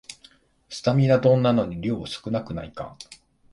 [0.67, 2.97] スタミナ丼なのに量少なくないか